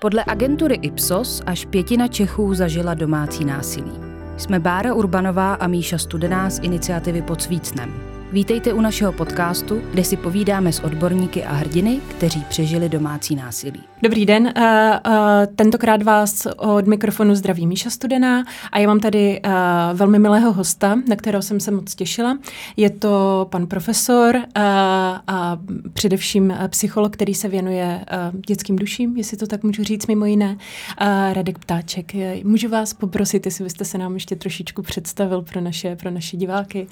[0.00, 3.92] Podle agentury Ipsos až pětina Čechů zažila domácí násilí.
[4.36, 8.07] Jsme Bára Urbanová a Míša Studená z iniciativy Pod Svícnem.
[8.32, 13.80] Vítejte u našeho podcastu, kde si povídáme s odborníky a hrdiny, kteří přežili domácí násilí.
[14.02, 15.12] Dobrý den, uh, uh,
[15.56, 19.52] tentokrát vás od mikrofonu zdraví Míša Studená a já mám tady uh,
[19.98, 22.38] velmi milého hosta, na kterého jsem se moc těšila.
[22.76, 24.36] Je to pan profesor
[25.26, 25.58] a
[25.92, 28.04] především psycholog, který se věnuje
[28.46, 30.56] dětským duším, jestli to tak můžu říct mimo jiné,
[31.32, 32.12] Radek Ptáček.
[32.44, 36.86] Můžu vás poprosit, jestli byste se nám ještě trošičku představil pro naše, pro naše diváky.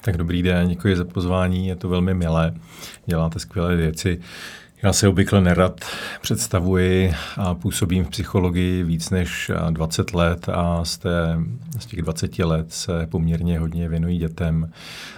[0.00, 2.54] Tak dobrý den, děkuji za pozvání, je to velmi milé,
[3.06, 4.20] děláte skvělé věci.
[4.82, 5.84] Já se obvykle nerad
[6.20, 11.38] představuji a působím v psychologii víc než 20 let a z, té,
[11.78, 14.70] z těch 20 let se poměrně hodně věnují dětem.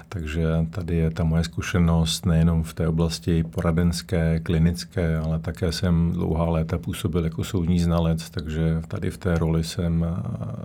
[0.08, 6.12] Takže tady je ta moje zkušenost nejenom v té oblasti poradenské, klinické, ale také jsem
[6.12, 10.06] dlouhá léta působil jako soudní znalec, takže tady v té roli jsem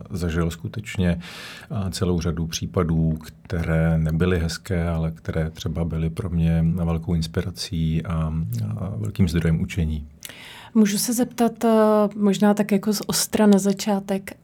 [0.10, 1.20] zažil skutečně
[1.92, 8.34] celou řadu případů, které nebyly hezké, ale které třeba byly pro mě velkou inspirací a,
[8.96, 10.08] velkým zdrojem učení.
[10.74, 11.66] Můžu se zeptat
[12.16, 14.38] možná tak jako z ostra na začátek,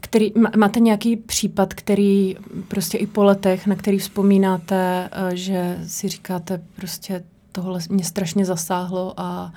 [0.00, 2.36] který, máte nějaký případ, který
[2.68, 9.14] prostě i po letech, na který vzpomínáte, že si říkáte prostě tohle mě strašně zasáhlo
[9.16, 9.52] a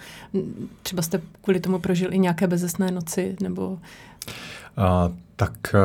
[0.84, 3.80] třeba jste kvůli tomu prožil i nějaké bezesné noci nebo...
[4.78, 5.76] A, tak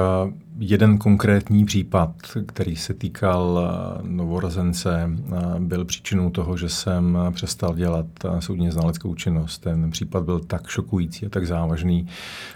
[0.58, 2.10] jeden konkrétní případ,
[2.46, 3.70] který se týkal
[4.02, 5.10] novorozence,
[5.58, 8.06] byl příčinou toho, že jsem přestal dělat
[8.38, 9.58] soudně znaleckou činnost.
[9.58, 12.08] Ten případ byl tak šokující a tak závažný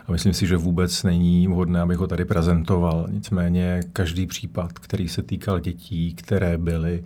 [0.06, 3.06] a myslím si, že vůbec není vhodné, abych ho tady prezentoval.
[3.10, 7.04] Nicméně každý případ, který se týkal dětí, které byly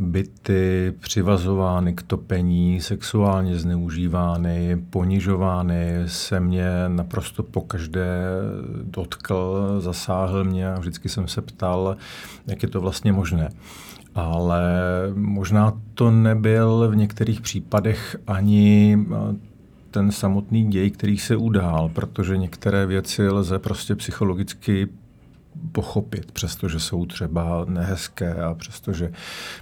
[0.00, 8.18] byty přivazovány k topení, sexuálně zneužívány, ponižovány, se mě naprosto pokaždé
[8.82, 9.27] dotkl,
[9.78, 11.96] zasáhl mě a vždycky jsem se ptal,
[12.46, 13.48] jak je to vlastně možné.
[14.14, 14.62] Ale
[15.14, 18.98] možná to nebyl v některých případech ani
[19.90, 24.88] ten samotný děj, který se udál, protože některé věci lze prostě psychologicky
[25.72, 29.12] pochopit, přestože jsou třeba nehezké a přestože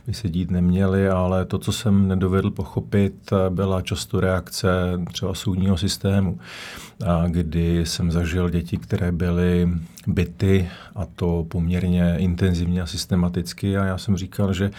[0.07, 4.69] by se dít neměly, ale to, co jsem nedovedl pochopit, byla často reakce
[5.13, 6.39] třeba soudního systému,
[7.27, 9.69] kdy jsem zažil děti, které byly
[10.07, 14.71] byty a to poměrně intenzivně a systematicky a já jsem říkal, že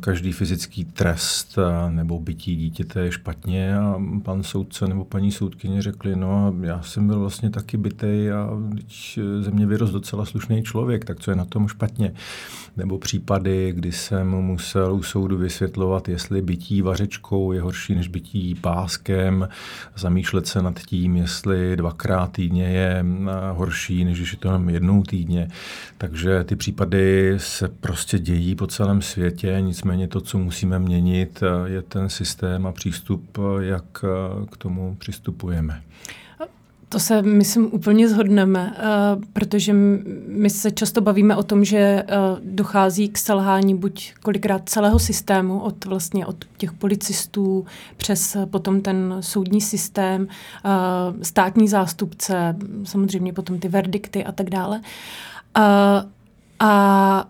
[0.00, 1.58] každý fyzický trest
[1.88, 7.06] nebo bytí dítěte je špatně a pan soudce nebo paní soudkyně řekli, no já jsem
[7.06, 8.50] byl vlastně taky bytej a
[9.40, 12.12] ze mě vyrost docela slušný člověk, tak co je na tom špatně?
[12.76, 18.54] Nebo případy, kdy jsem musel u soudu vysvětlovat, jestli bytí vařečkou je horší než bytí
[18.54, 19.48] páskem,
[19.96, 23.04] zamýšlet se nad tím, jestli dvakrát týdně je
[23.52, 25.48] horší, než když je to jenom jednou týdně.
[25.98, 31.82] Takže ty případy se prostě dějí po celém světě, nicméně to, co musíme měnit, je
[31.82, 33.84] ten systém a přístup, jak
[34.50, 35.82] k tomu přistupujeme.
[36.88, 39.72] To se, myslím, úplně zhodneme, uh, protože
[40.28, 45.60] my se často bavíme o tom, že uh, dochází k selhání buď kolikrát celého systému,
[45.60, 47.66] od vlastně od těch policistů
[47.96, 54.80] přes potom ten soudní systém, uh, státní zástupce, samozřejmě potom ty verdikty a tak dále.
[56.60, 57.28] A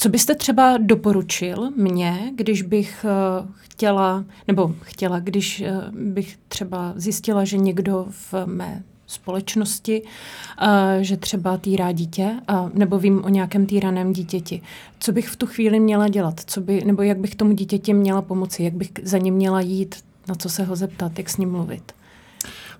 [0.00, 6.92] co byste třeba doporučil mně, když bych uh, chtěla, nebo chtěla, když uh, bych třeba
[6.96, 10.68] zjistila, že někdo v mé společnosti, uh,
[11.00, 12.36] že třeba týrá dítě,
[12.74, 14.62] nebo vím o nějakém týraném dítěti.
[15.00, 16.40] Co bych v tu chvíli měla dělat?
[16.46, 18.62] Co by, nebo jak bych tomu dítěti měla pomoci?
[18.62, 19.94] Jak bych za ním měla jít?
[20.28, 21.18] Na co se ho zeptat?
[21.18, 21.92] Jak s ním mluvit?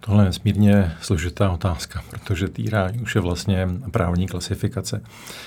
[0.00, 5.02] Tohle je nesmírně složitá otázka, protože týrání už je vlastně právní klasifikace.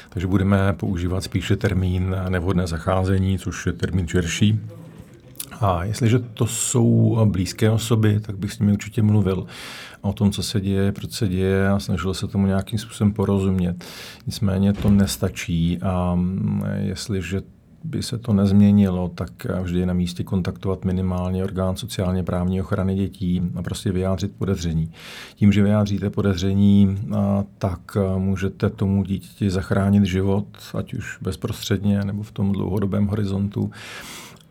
[0.10, 4.60] Takže budeme používat spíše termín nevhodné zacházení, což je termín širší.
[5.60, 9.46] A jestliže to jsou blízké osoby, tak bych s nimi určitě mluvil
[10.02, 13.86] o tom, co se děje, proč se děje a snažil se tomu nějakým způsobem porozumět.
[14.28, 16.20] Nicméně to nestačí a
[16.76, 17.42] jestliže
[17.84, 22.96] by se to nezměnilo, tak vždy je na místě kontaktovat minimálně orgán sociálně právní ochrany
[22.96, 24.92] dětí a prostě vyjádřit podezření.
[25.36, 26.98] Tím, že vyjádříte podezření,
[27.58, 33.72] tak můžete tomu dítěti zachránit život, ať už bezprostředně nebo v tom dlouhodobém horizontu.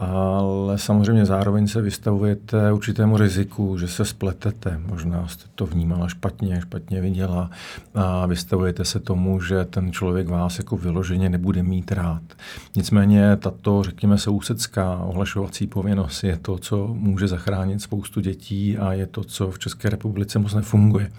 [0.02, 4.80] Ale samozřejmě zároveň se vystavujete určitému riziku, že se spletete.
[4.86, 7.50] Možná jste to vnímala špatně, špatně viděla
[7.94, 12.22] a vystavujete se tomu, že ten člověk vás jako vyloženě nebude mít rád.
[12.76, 19.06] Nicméně tato, řekněme, sousedská ohlašovací povinnost je to, co může zachránit spoustu dětí a je
[19.06, 21.10] to, co v České republice moc nefunguje.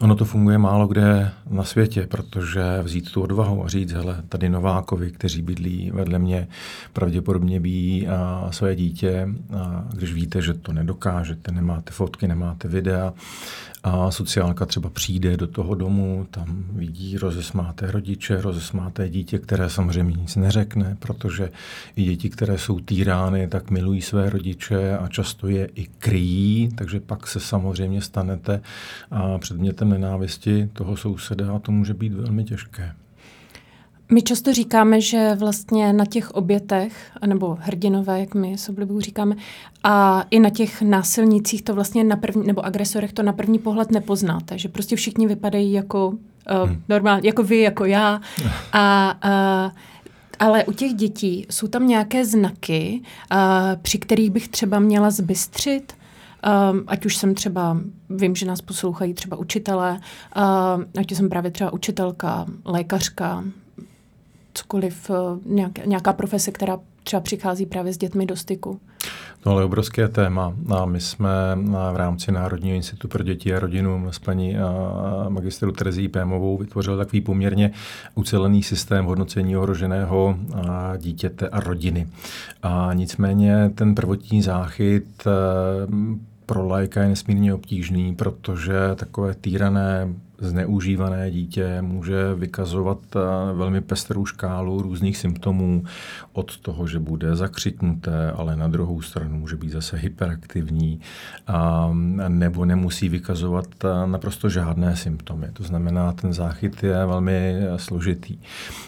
[0.00, 4.48] Ono to funguje málo kde na světě, protože vzít tu odvahu a říct, hele, tady
[4.48, 6.48] Novákovi, kteří bydlí vedle mě,
[6.92, 13.12] pravděpodobně bí a své dítě, a když víte, že to nedokážete, nemáte fotky, nemáte videa,
[13.82, 20.16] a sociálka třeba přijde do toho domu, tam vidí, rozesmáte rodiče, rozesmáte dítě, které samozřejmě
[20.20, 21.50] nic neřekne, protože
[21.96, 27.00] i děti, které jsou týrány, tak milují své rodiče a často je i kryjí, takže
[27.00, 28.60] pak se samozřejmě stanete
[29.38, 32.94] předmětem nenávisti toho souseda a to může být velmi těžké.
[34.12, 36.92] My často říkáme, že vlastně na těch obětech,
[37.26, 39.36] nebo hrdinové, jak my s oblibou říkáme,
[39.84, 43.90] a i na těch násilnících to vlastně na první, nebo agresorech to na první pohled
[43.90, 46.82] nepoznáte, že prostě všichni vypadají jako uh, hmm.
[46.88, 48.20] normálně, jako vy, jako já.
[48.72, 49.72] A uh,
[50.38, 53.00] ale u těch dětí jsou tam nějaké znaky,
[53.32, 53.38] uh,
[53.82, 55.92] při kterých bych třeba měla zbystřit,
[56.70, 57.78] Um, ať už jsem třeba,
[58.10, 60.00] vím, že nás poslouchají třeba učitelé,
[60.36, 63.44] uh, ať jsem právě třeba učitelka, lékařka,
[64.58, 65.16] cokoliv, uh,
[65.46, 68.80] nějaká, nějaká profese, která třeba přichází právě s dětmi do styku.
[69.46, 70.54] No ale obrovské téma.
[70.70, 71.30] A my jsme
[71.92, 74.56] v rámci Národního institutu pro děti a rodinu s paní
[75.28, 77.70] magistrou Terezí Pémovou vytvořili takový poměrně
[78.14, 80.36] ucelený systém hodnocení ohroženého
[80.96, 82.06] dítěte a rodiny.
[82.62, 85.24] A nicméně ten prvotní záchyt
[86.46, 93.18] pro lajka je nesmírně obtížný, protože takové týrané zneužívané dítě může vykazovat eh,
[93.54, 95.84] velmi pestrou škálu různých symptomů,
[96.32, 101.00] od toho, že bude zakřiknuté, ale na druhou stranu může být zase hyperaktivní,
[101.46, 101.90] a,
[102.28, 105.46] nebo nemusí vykazovat eh, naprosto žádné symptomy.
[105.52, 108.38] To znamená, ten záchyt je velmi eh, složitý.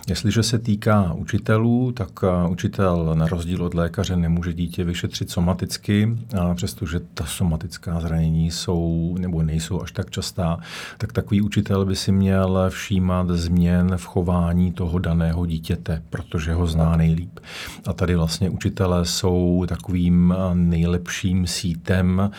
[0.08, 2.10] Jestliže se týká učitelů, tak
[2.48, 6.16] učitel na rozdíl od lékaře nemůže dítě vyšetřit somaticky,
[6.54, 10.58] přestože ta somatická zranění jsou nebo nejsou až tak častá,
[10.98, 16.66] tak takový učitel by si měl všímat změn v chování toho daného dítěte, protože ho
[16.66, 17.40] zná nejlíp.
[17.86, 22.30] A tady vlastně učitelé jsou takovým nejlepším sítem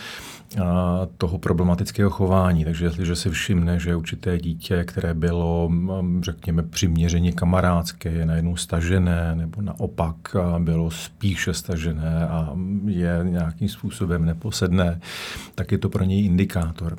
[1.18, 2.66] toho problematického chování.
[2.66, 5.72] Takže jestliže si všimne, že určité dítě, které bylo,
[6.22, 10.16] řekněme, přiměřeně kamarádské, je najednou stažené, nebo naopak
[10.60, 12.54] bylo spíše stažené a
[12.86, 15.00] je nějakým způsobem neposedné,
[15.56, 16.98] tak je to pro něj indikátor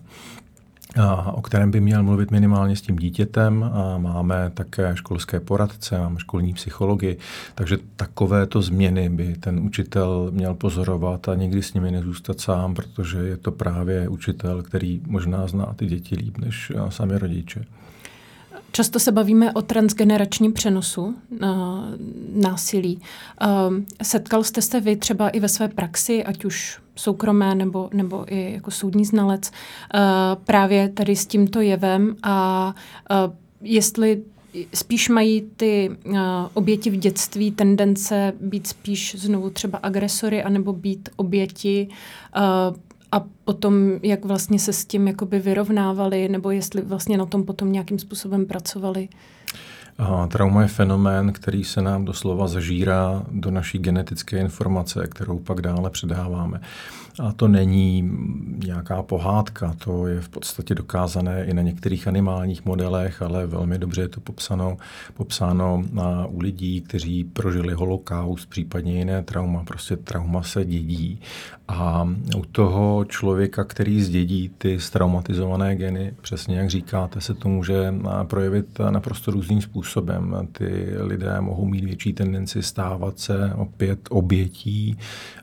[1.32, 3.70] o kterém by měl mluvit minimálně s tím dítětem.
[3.72, 7.16] A máme také školské poradce, máme školní psychologi,
[7.54, 13.18] takže takovéto změny by ten učitel měl pozorovat a nikdy s nimi nezůstat sám, protože
[13.18, 17.64] je to právě učitel, který možná zná ty děti líp než sami rodiče.
[18.72, 21.14] Často se bavíme o transgeneračním přenosu
[22.34, 23.00] násilí.
[24.02, 28.52] Setkal jste se vy třeba i ve své praxi, ať už soukromé nebo, nebo i
[28.52, 29.50] jako soudní znalec,
[29.94, 30.00] uh,
[30.44, 32.74] právě tady s tímto jevem a
[33.10, 34.22] uh, jestli
[34.74, 36.16] spíš mají ty uh,
[36.54, 41.88] oběti v dětství tendence být spíš znovu třeba agresory anebo být oběti
[42.36, 42.76] uh,
[43.12, 47.72] a potom, jak vlastně se s tím jakoby vyrovnávali, nebo jestli vlastně na tom potom
[47.72, 49.08] nějakým způsobem pracovali?
[49.08, 49.41] A
[50.28, 55.90] trauma je fenomén, který se nám doslova zažírá do naší genetické informace, kterou pak dále
[55.90, 56.60] předáváme.
[57.18, 58.10] A to není
[58.66, 64.00] nějaká pohádka, to je v podstatě dokázané i na některých animálních modelech, ale velmi dobře
[64.00, 64.76] je to popsáno,
[65.14, 69.64] popsáno na, u lidí, kteří prožili holokaust, případně jiné trauma.
[69.64, 71.20] Prostě trauma se dědí.
[71.68, 77.94] A u toho člověka, který zdědí ty straumatizované geny, přesně jak říkáte, se to může
[78.24, 80.48] projevit naprosto různým způsobem.
[80.52, 84.96] Ty lidé mohou mít větší tendenci stávat se opět obětí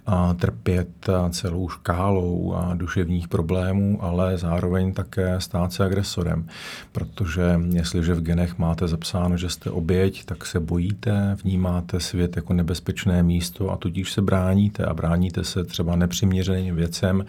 [0.05, 6.47] a trpět celou celou škálou a duševních problémů, ale zároveň také stát se agresorem.
[6.91, 12.53] Protože jestliže v genech máte zapsáno, že jste oběť, tak se bojíte, vnímáte svět jako
[12.53, 17.25] nebezpečné místo a tudíž se bráníte a bráníte se třeba nepřiměřeným věcem,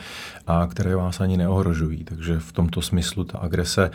[0.47, 2.05] a které vás ani neohrožují.
[2.05, 3.91] Takže v tomto smyslu ta agrese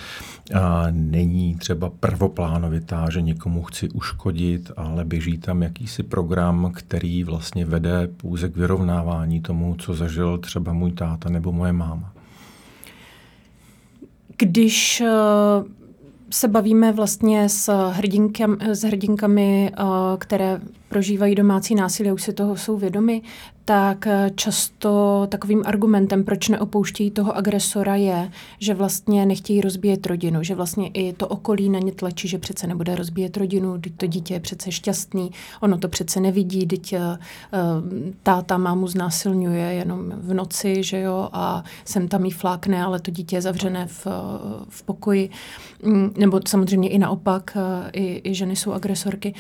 [0.54, 7.66] a, není třeba prvoplánovitá, že někomu chci uškodit, ale běží tam jakýsi program, který vlastně
[7.66, 12.14] vede pouze k vyrovnávání tomu, co zažil zažil třeba můj táta nebo moje máma.
[14.38, 15.08] Když eh,
[16.30, 19.84] se bavíme vlastně s, hrdinkami, s hrdinkami, eh,
[20.18, 20.62] které
[20.96, 23.22] prožívají domácí násilí, už si toho jsou vědomi,
[23.66, 30.44] tak eh, často takovým argumentem, proč neopouštějí toho agresora, je, že vlastně nechtějí rozbíjet rodinu,
[30.44, 34.08] že vlastně i to okolí na ně tlačí, že přece nebude rozbíjet rodinu, teď to
[34.08, 37.00] dítě je přece šťastný, ono to přece nevidí, teď uh,
[38.24, 43.12] táta mámu znásilňuje jenom v noci, že jo, a sem tam jí flákne, ale to
[43.12, 44.08] dítě je zavřené v,
[44.70, 45.30] v pokoji,
[45.84, 47.58] mm, nebo samozřejmě i naopak,
[47.94, 49.34] i, i ženy jsou agresorky.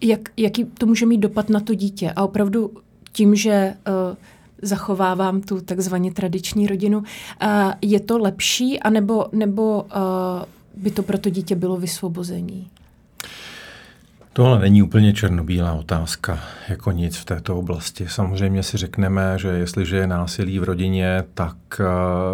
[0.00, 2.12] Jak, jaký to může mít dopad na to dítě?
[2.16, 2.70] A opravdu
[3.12, 4.16] tím, že uh,
[4.62, 7.04] zachovávám tu takzvaně tradiční rodinu, uh,
[7.82, 12.70] je to lepší, anebo nebo uh, by to pro to dítě bylo vysvobození?
[14.32, 18.06] Tohle není úplně černobílá otázka, jako nic v této oblasti.
[18.08, 21.56] Samozřejmě si řekneme, že jestliže je násilí v rodině, tak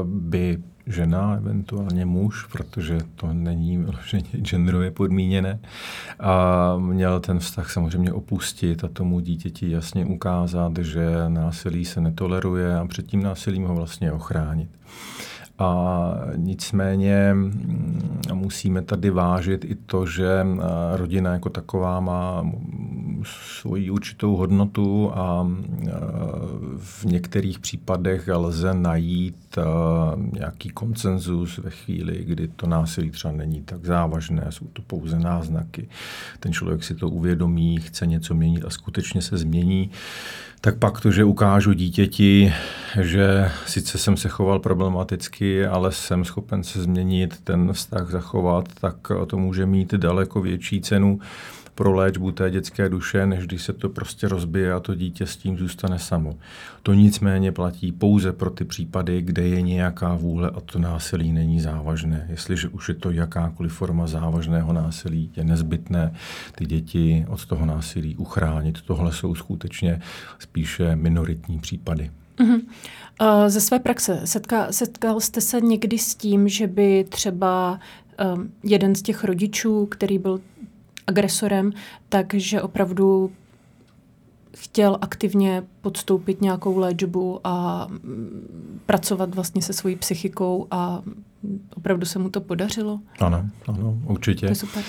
[0.05, 3.87] by žena, eventuálně muž, protože to není
[4.43, 5.59] genderově podmíněné.
[6.21, 12.79] A měl ten vztah samozřejmě opustit a tomu dítěti jasně ukázat, že násilí se netoleruje
[12.79, 14.69] a před tím násilím ho vlastně ochránit.
[15.59, 16.05] A
[16.37, 20.47] nicméně mm, musíme tady vážit i to, že
[20.95, 22.43] rodina jako taková má
[23.25, 25.49] svoji určitou hodnotu a
[26.79, 29.59] v některých případech lze najít
[30.33, 35.89] nějaký koncenzus ve chvíli, kdy to násilí třeba není tak závažné, jsou to pouze náznaky.
[36.41, 39.91] Ten člověk si to uvědomí, chce něco měnit a skutečně se změní
[40.65, 42.53] tak pak to, že ukážu dítěti,
[43.01, 48.97] že sice jsem se choval problematicky, ale jsem schopen se změnit, ten vztah zachovat, tak
[49.27, 51.19] to může mít daleko větší cenu
[51.75, 55.37] pro léčbu té dětské duše, než když se to prostě rozbije a to dítě s
[55.37, 56.35] tím zůstane samo.
[56.83, 61.61] To nicméně platí pouze pro ty případy, kde je nějaká vůle a to násilí není
[61.61, 62.27] závažné.
[62.31, 66.15] Jestliže už je to jakákoliv forma závažného násilí, je nezbytné
[66.55, 68.83] ty děti od toho násilí uchránit.
[68.83, 70.01] Tohle jsou skutečně
[70.39, 72.11] spíše minoritní případy.
[72.39, 72.61] Uh-huh.
[73.21, 77.81] Uh, ze své praxe setka, setkal jste se někdy s tím, že by třeba
[78.35, 80.41] um, jeden z těch rodičů, který byl
[81.07, 81.73] agresorem,
[82.09, 83.31] takže opravdu
[84.57, 91.03] chtěl aktivně podstoupit nějakou léčbu a mm, pracovat vlastně se svojí psychikou a
[91.77, 93.01] opravdu se mu to podařilo?
[93.21, 94.47] Ano, ano, určitě.
[94.47, 94.83] To je super.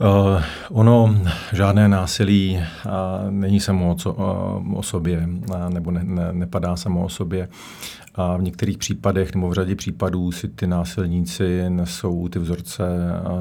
[0.00, 1.16] Uh, ono,
[1.52, 6.76] žádné násilí uh, není samo o, co, uh, o sobě, uh, nebo ne, ne, nepadá
[6.76, 7.48] samo o sobě.
[8.16, 12.84] A v některých případech, nebo v řadě případů si ty násilníci nesou ty vzorce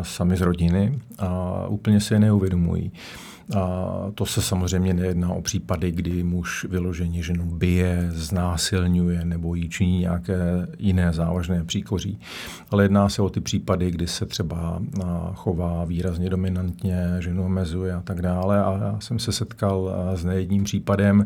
[0.01, 2.91] sami z rodiny a úplně si je neuvědomují.
[3.57, 9.69] A to se samozřejmě nejedná o případy, kdy muž vyloženě ženu bije, znásilňuje nebo jí
[9.69, 12.19] činí nějaké jiné závažné příkoří.
[12.71, 14.81] Ale jedná se o ty případy, kdy se třeba
[15.33, 18.63] chová výrazně dominantně, ženu omezuje a tak dále.
[18.63, 21.25] A já jsem se setkal s nejedním případem,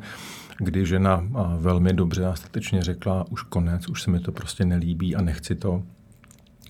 [0.60, 1.24] kdy žena
[1.58, 5.56] velmi dobře a statečně řekla, už konec, už se mi to prostě nelíbí a nechci
[5.56, 5.84] to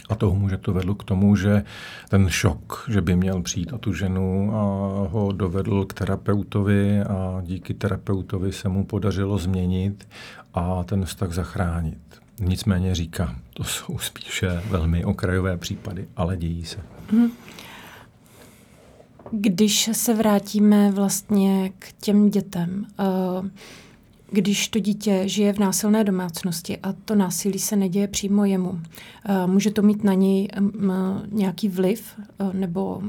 [0.09, 1.63] a toho muže to vedlo k tomu, že
[2.09, 4.61] ten šok, že by měl přijít o tu ženu, a
[5.07, 10.07] ho dovedl k terapeutovi a díky terapeutovi se mu podařilo změnit
[10.53, 11.97] a ten vztah zachránit.
[12.39, 16.77] Nicméně říká, to jsou spíše velmi okrajové případy, ale dějí se.
[17.11, 17.31] Hmm.
[19.31, 23.47] Když se vrátíme vlastně k těm dětem, uh,
[24.31, 28.81] když to dítě žije v násilné domácnosti a to násilí se neděje přímo jemu,
[29.25, 30.47] eh, může to mít na něj
[31.31, 33.01] nějaký vliv eh, nebo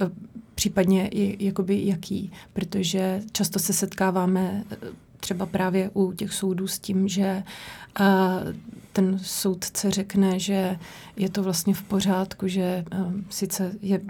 [0.00, 0.10] eh,
[0.54, 4.64] případně jakoby jaký, protože často se setkáváme
[5.22, 7.42] třeba právě u těch soudů s tím, že
[8.92, 10.78] ten soudce řekne, že
[11.16, 12.84] je to vlastně v pořádku, že
[13.30, 14.00] sice je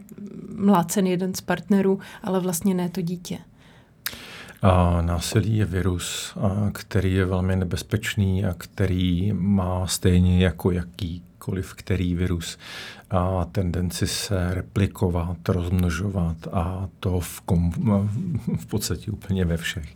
[0.57, 3.38] mlácen jeden z partnerů, ale vlastně ne to dítě.
[4.62, 11.75] A násilí je virus, a který je velmi nebezpečný a který má stejně jako jakýkoliv
[11.75, 12.59] který virus
[13.12, 17.73] a tendenci se replikovat, rozmnožovat a to v, kom,
[18.57, 19.95] v podstatě úplně ve všech.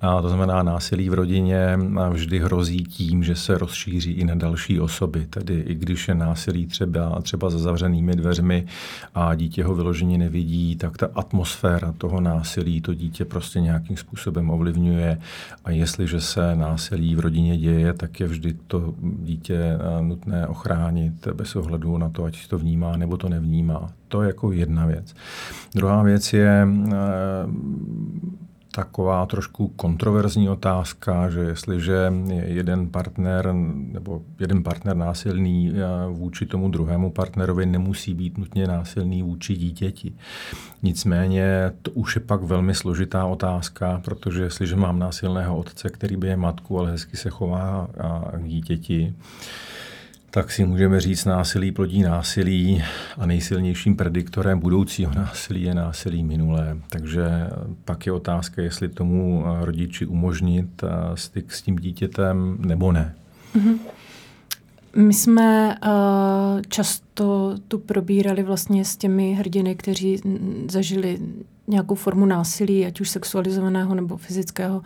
[0.00, 1.78] A to znamená, násilí v rodině
[2.10, 5.26] vždy hrozí tím, že se rozšíří i na další osoby.
[5.30, 8.66] Tedy i když je násilí třeba, třeba za zavřenými dveřmi
[9.14, 14.50] a dítě ho vyloženě nevidí, tak ta atmosféra toho násilí to dítě prostě nějakým způsobem
[14.50, 15.18] ovlivňuje
[15.64, 21.56] a jestliže se násilí v rodině děje, tak je vždy to dítě nutné ochránit bez
[21.56, 23.90] ohledu na to, ať to vnímá nebo to nevnímá.
[24.08, 25.14] To je jako jedna věc.
[25.74, 26.92] Druhá věc je, eh,
[28.74, 33.52] taková trošku kontroverzní otázka, že jestliže je jeden partner
[33.92, 35.78] nebo jeden partner násilný eh,
[36.12, 40.12] vůči tomu druhému partnerovi, nemusí být nutně násilný vůči dítěti.
[40.82, 46.28] Nicméně to už je pak velmi složitá otázka, protože jestliže mám násilného otce, který by
[46.28, 47.88] je matku, ale hezky se chová
[48.32, 49.14] k dítěti,
[50.34, 52.82] tak si můžeme říct, násilí plodí násilí
[53.18, 56.78] a nejsilnějším prediktorem budoucího násilí je násilí minulé.
[56.90, 57.24] Takže
[57.84, 60.84] pak je otázka, jestli tomu rodiči umožnit
[61.14, 63.14] styk s tím dítětem nebo ne.
[63.56, 63.78] Mm-hmm.
[64.96, 70.20] My jsme uh, často tu probírali vlastně s těmi hrdiny, kteří
[70.70, 71.18] zažili
[71.66, 74.84] nějakou formu násilí, ať už sexualizovaného nebo fyzického uh,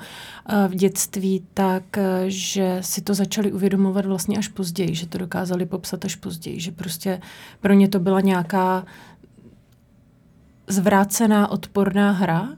[0.69, 5.67] v dětství, tak uh, že si to začali uvědomovat vlastně až později, že to dokázali
[5.67, 7.21] popsat až později, že prostě
[7.61, 8.85] pro ně to byla nějaká
[10.69, 12.49] zvrácená odporná hra,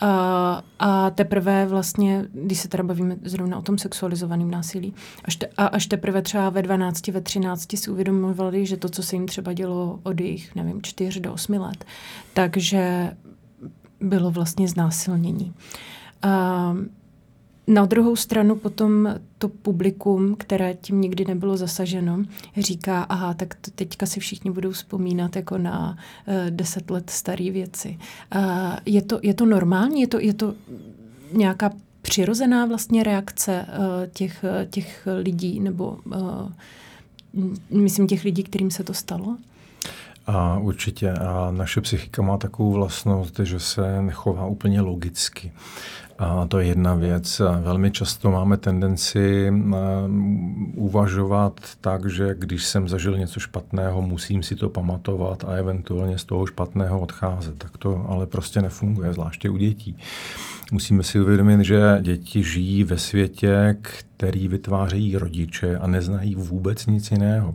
[0.00, 5.46] a, a teprve vlastně, když se teda bavíme zrovna o tom sexualizovaném násilí, až, te,
[5.56, 9.26] a až teprve třeba ve 12, ve 13 si uvědomovali, že to, co se jim
[9.26, 11.84] třeba dělo od jejich, nevím, 4 do 8 let,
[12.34, 13.10] takže
[14.00, 15.54] bylo vlastně znásilnění.
[16.22, 16.76] A,
[17.68, 22.24] na druhou stranu potom to publikum, které tím nikdy nebylo zasaženo,
[22.56, 27.50] říká, aha, tak to teďka si všichni budou vzpomínat jako na uh, deset let staré
[27.50, 27.98] věci.
[28.34, 28.42] Uh,
[28.86, 30.00] je, to, je to normální?
[30.00, 30.54] Je to, je to
[31.32, 31.70] nějaká
[32.02, 36.52] přirozená vlastně reakce uh, těch, těch lidí, nebo uh,
[37.70, 39.36] myslím těch lidí, kterým se to stalo?
[40.26, 41.12] A určitě.
[41.12, 45.52] A naše psychika má takovou vlastnost, že se nechová úplně logicky.
[46.18, 47.42] A to je jedna věc.
[47.60, 49.52] Velmi často máme tendenci
[50.74, 56.24] uvažovat tak, že když jsem zažil něco špatného, musím si to pamatovat a eventuálně z
[56.24, 57.58] toho špatného odcházet.
[57.58, 59.96] Tak to ale prostě nefunguje, zvláště u dětí.
[60.72, 67.10] Musíme si uvědomit, že děti žijí ve světě, který vytvářejí rodiče a neznají vůbec nic
[67.10, 67.54] jiného.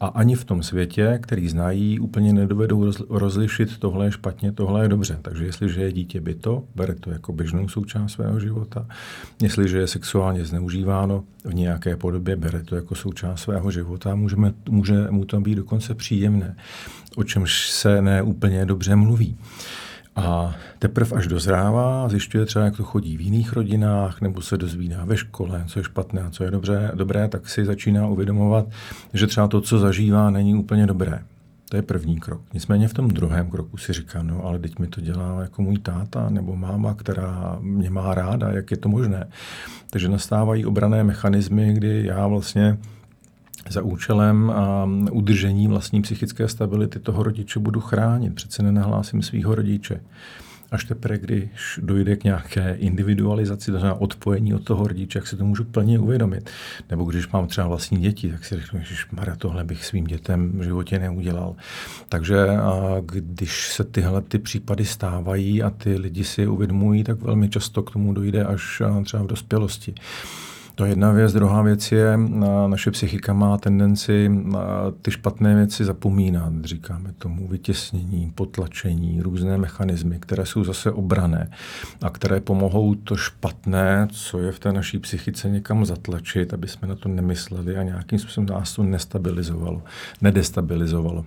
[0.00, 4.88] A ani v tom světě, který znají, úplně nedovedou rozlišit tohle je špatně, tohle je
[4.88, 5.18] dobře.
[5.22, 8.86] Takže jestliže je dítě byto, bere to jako běžnou součást svého života.
[9.42, 14.14] Jestliže je sexuálně zneužíváno v nějaké podobě, bere to jako součást svého života.
[14.14, 16.56] Můžeme, může mu to být dokonce příjemné,
[17.16, 19.36] o čemž se ne úplně dobře mluví.
[20.20, 25.04] A teprve až dozrává, zjišťuje třeba, jak to chodí v jiných rodinách, nebo se dozvídá
[25.04, 28.66] ve škole, co je špatné a co je dobře, dobré, tak si začíná uvědomovat,
[29.14, 31.20] že třeba to, co zažívá, není úplně dobré.
[31.68, 32.40] To je první krok.
[32.54, 35.78] Nicméně v tom druhém kroku si říká, no ale teď mi to dělá jako můj
[35.78, 39.28] táta nebo máma, která mě má ráda, jak je to možné.
[39.90, 42.78] Takže nastávají obrané mechanismy, kdy já vlastně
[43.68, 48.34] za účelem a udržení vlastní psychické stability toho rodiče budu chránit.
[48.34, 50.00] Přece nenahlásím svého rodiče.
[50.70, 55.36] Až teprve, když dojde k nějaké individualizaci, to znamená odpojení od toho rodiče, jak se
[55.36, 56.50] to můžu plně uvědomit.
[56.90, 60.52] Nebo když mám třeba vlastní děti, tak si řeknu, že Mara, tohle bych svým dětem
[60.58, 61.54] v životě neudělal.
[62.08, 62.36] Takže
[63.00, 67.82] když se tyhle ty případy stávají a ty lidi si je uvědomují, tak velmi často
[67.82, 69.94] k tomu dojde až třeba v dospělosti.
[70.80, 71.32] To je jedna věc.
[71.32, 72.16] Druhá věc je,
[72.66, 74.30] naše psychika má tendenci
[75.02, 81.50] ty špatné věci zapomínat, říkáme tomu vytěsnění, potlačení, různé mechanismy, které jsou zase obrané
[82.02, 86.88] a které pomohou to špatné, co je v té naší psychice někam zatlačit, aby jsme
[86.88, 89.82] na to nemysleli a nějakým způsobem nás to nestabilizovalo,
[90.22, 91.24] nedestabilizovalo.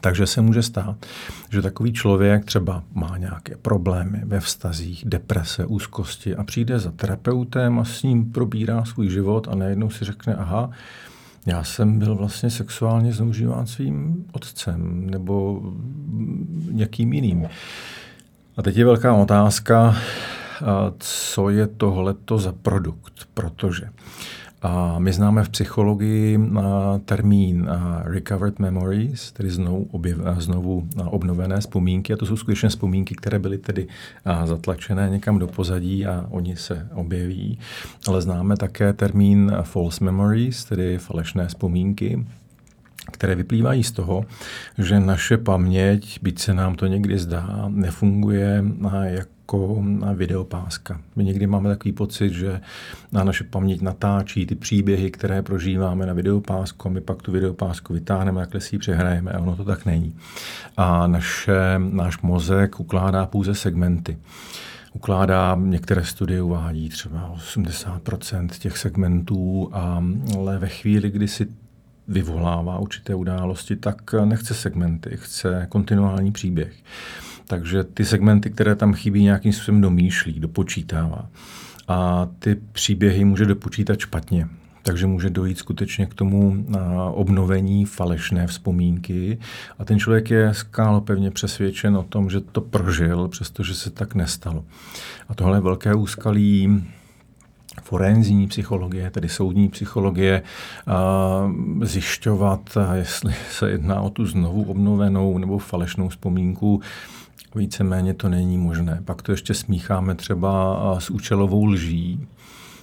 [0.00, 1.06] Takže se může stát,
[1.50, 7.78] že takový člověk třeba má nějaké problémy ve vztazích, deprese, úzkosti a přijde za terapeutem
[7.78, 10.70] a s ním probírá svůj život a najednou si řekne, aha,
[11.46, 15.62] já jsem byl vlastně sexuálně zneužíván svým otcem nebo
[16.70, 17.48] někým jiným.
[18.56, 19.96] A teď je velká otázka,
[20.98, 23.88] co je tohleto za produkt, protože
[24.62, 26.38] a my známe v psychologii
[27.04, 27.68] termín
[28.02, 32.12] recovered memories, tedy znovu, objev, znovu obnovené vzpomínky.
[32.12, 33.86] A to jsou skutečně vzpomínky, které byly tedy
[34.44, 37.58] zatlačené někam do pozadí a oni se objeví.
[38.08, 42.26] Ale známe také termín false memories, tedy falešné vzpomínky,
[43.10, 44.24] které vyplývají z toho,
[44.78, 48.64] že naše paměť, byť se nám to někdy zdá, nefunguje
[49.02, 49.82] jak jako
[50.14, 51.00] videopáska.
[51.16, 52.60] My někdy máme takový pocit, že
[53.12, 57.92] na naše paměť natáčí ty příběhy, které prožíváme na videopásku a my pak tu videopásku
[57.94, 60.16] vytáhneme, jakhle si ji přehrajeme a ono to tak není.
[60.76, 64.16] A naše, náš mozek ukládá pouze segmenty
[64.92, 70.04] ukládá, některé studie uvádí třeba 80% těch segmentů, a,
[70.36, 71.46] ale ve chvíli, kdy si
[72.10, 76.72] vyvolává určité události, tak nechce segmenty, chce kontinuální příběh.
[77.46, 81.28] Takže ty segmenty, které tam chybí, nějakým způsobem domýšlí, dopočítává.
[81.88, 84.48] A ty příběhy může dopočítat špatně.
[84.82, 86.66] Takže může dojít skutečně k tomu
[87.12, 89.38] obnovení falešné vzpomínky
[89.78, 94.64] a ten člověk je skálopevně přesvědčen o tom, že to prožil, přestože se tak nestalo.
[95.28, 96.84] A tohle je velké úskalí
[97.82, 100.42] forenzní psychologie, tedy soudní psychologie,
[101.82, 106.80] zjišťovat, jestli se jedná o tu znovu obnovenou nebo falešnou vzpomínku.
[107.54, 109.02] Víceméně to není možné.
[109.04, 112.26] Pak to ještě smícháme třeba s účelovou lží,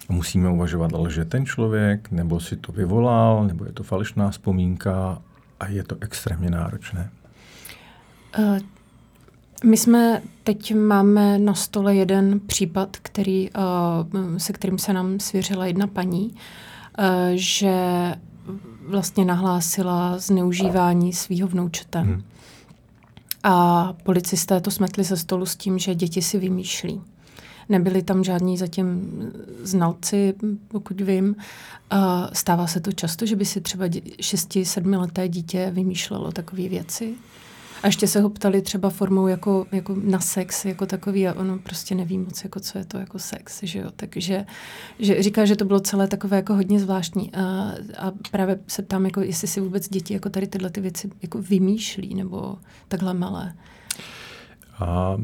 [0.10, 5.22] musíme uvažovat, že ten člověk, nebo si to vyvolal, nebo je to falešná vzpomínka
[5.60, 7.10] a je to extrémně náročné.
[9.64, 15.66] My jsme teď máme na stole jeden případ, který, uh, se kterým se nám svěřila
[15.66, 16.36] jedna paní, uh,
[17.34, 17.76] že
[18.88, 22.00] vlastně nahlásila zneužívání svého vnoučete.
[22.00, 22.24] Hmm.
[23.44, 27.02] A policisté to smetli ze stolu s tím, že děti si vymýšlí.
[27.70, 29.12] Nebyli tam žádní zatím
[29.64, 30.34] znalci,
[30.68, 31.36] pokud vím.
[32.34, 37.16] Stává se to často, že by si třeba 6-7 leté dítě vymýšlelo takové věci?
[37.84, 41.60] A ještě se ho ptali třeba formou jako, jako na sex, jako takový a ono
[41.60, 43.90] prostě neví moc, jako co je to jako sex, že jo.
[43.96, 44.46] Takže
[45.00, 49.06] že říká, že to bylo celé takové jako hodně zvláštní a, a právě se ptám,
[49.06, 53.54] jako jestli si vůbec děti jako tady tyhle ty věci jako vymýšlí nebo takhle malé.
[54.80, 55.18] A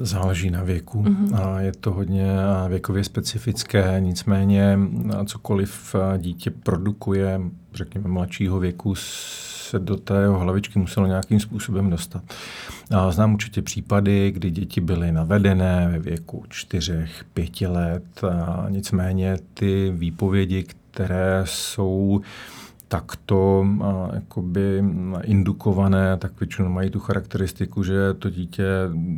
[0.00, 1.42] Záleží na věku mm-hmm.
[1.42, 2.26] a je to hodně
[2.68, 4.78] věkově specifické, nicméně
[5.26, 7.40] cokoliv dítě produkuje,
[7.74, 8.94] řekněme mladšího věku,
[9.68, 12.22] se do té jeho hlavičky muselo nějakým způsobem dostat.
[12.90, 19.36] A znám určitě případy, kdy děti byly navedené ve věku čtyřech, pěti let, a nicméně
[19.54, 22.20] ty výpovědi, které jsou
[22.88, 24.84] takto a, jakoby
[25.22, 28.64] indukované, tak většinou mají tu charakteristiku, že to dítě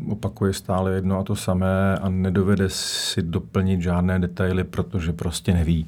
[0.09, 5.87] opakuje stále jedno a to samé a nedovede si doplnit žádné detaily, protože prostě neví.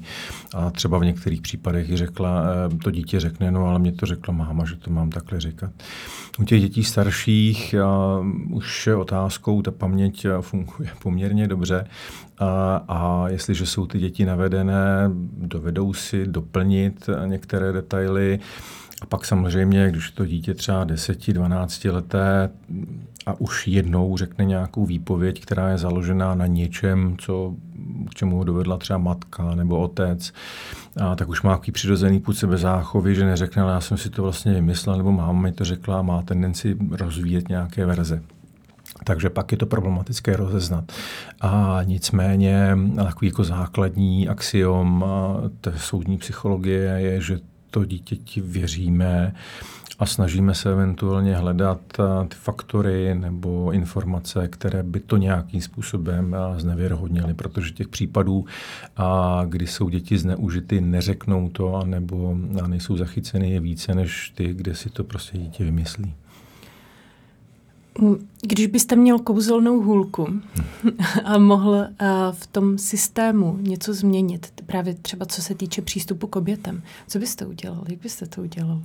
[0.55, 4.33] A třeba v některých případech řekla, eh, to dítě řekne, no ale mě to řekla
[4.33, 5.71] máma, že to mám takhle říkat.
[6.39, 8.19] U těch dětí starších a,
[8.49, 11.85] už je otázkou, ta paměť funguje poměrně dobře
[12.39, 18.39] a, a jestliže jsou ty děti navedené, dovedou si doplnit některé detaily.
[19.01, 22.49] A pak samozřejmě, když to dítě třeba 10-12 leté
[23.25, 27.55] a už jednou řekne nějakou výpověď, která je založená na něčem, co,
[28.09, 30.33] k čemu ho dovedla třeba matka nebo otec,
[31.01, 34.23] a tak už má takový přirozený půd sebezáchovy, že neřekne, ale já jsem si to
[34.23, 38.21] vlastně vymyslel, nebo máma mi to řekla má tendenci rozvíjet nějaké verze.
[39.03, 40.91] Takže pak je to problematické rozeznat.
[41.41, 45.05] A nicméně takový jako základní axiom
[45.61, 47.39] té soudní psychologie je, že
[47.73, 49.33] to dítěti věříme
[49.99, 51.81] a snažíme se eventuálně hledat
[52.27, 58.45] ty faktory nebo informace, které by to nějakým způsobem znevěrohodnily, protože těch případů,
[59.45, 64.89] kdy jsou děti zneužity, neřeknou to, nebo nejsou zachyceny, je více než ty, kde si
[64.89, 66.13] to prostě dítě vymyslí.
[68.41, 70.27] Když byste měl kouzelnou hůlku
[71.23, 71.87] a mohl
[72.31, 77.45] v tom systému něco změnit, právě třeba co se týče přístupu k obětem, co byste
[77.45, 77.83] udělal?
[77.89, 78.81] Jak byste to udělal?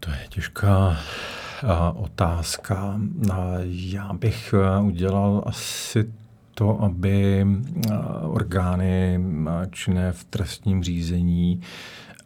[0.00, 0.96] To je těžká
[1.94, 3.00] otázka.
[3.66, 6.12] Já bych udělal asi
[6.54, 7.46] to, aby
[8.22, 9.20] orgány
[9.70, 11.62] činné v trestním řízení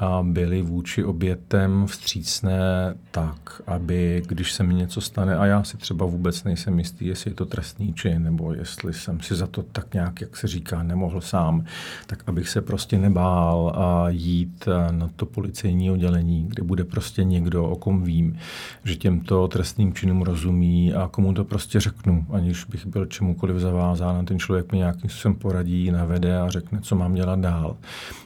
[0.00, 5.76] a byli vůči obětem vstřícné tak, aby když se mi něco stane, a já si
[5.76, 9.62] třeba vůbec nejsem jistý, jestli je to trestný čin, nebo jestli jsem si za to
[9.62, 11.64] tak nějak, jak se říká, nemohl sám,
[12.06, 17.64] tak abych se prostě nebál a jít na to policejní oddělení, kde bude prostě někdo,
[17.64, 18.36] o kom vím,
[18.84, 24.16] že těmto trestným činům rozumí a komu to prostě řeknu, aniž bych byl čemukoliv zavázán
[24.16, 27.76] a ten člověk mi nějakým způsobem poradí, navede a řekne, co mám dělat dál.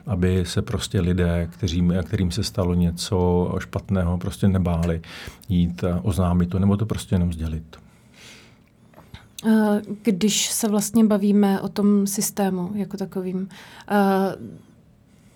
[0.07, 1.64] Aby se prostě lidé, kteří,
[2.03, 5.03] kterým se stalo něco špatného, prostě nebáli
[5.49, 7.77] jít a oznámit to, nebo to prostě jenom sdělit.
[10.03, 13.49] Když se vlastně bavíme o tom systému jako takovým,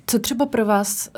[0.07, 1.11] co třeba pro vás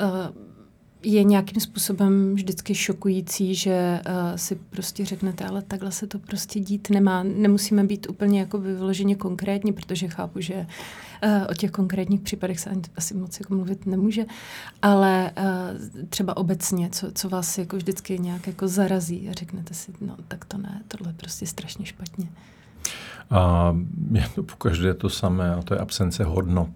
[1.03, 6.61] je nějakým způsobem vždycky šokující, že uh, si prostě řeknete, ale takhle se to prostě
[6.61, 7.23] dít nemá.
[7.23, 12.71] Nemusíme být úplně jako vyloženě konkrétní, protože chápu, že uh, o těch konkrétních případech se
[12.97, 14.25] asi moc jako mluvit nemůže,
[14.83, 19.93] ale uh, třeba obecně, co, co vás jako vždycky nějak jako zarazí a řeknete si,
[20.01, 22.29] no tak to ne, tohle je prostě strašně špatně.
[23.31, 23.77] A
[24.12, 26.71] je to pokaždé to samé a to je absence hodnot.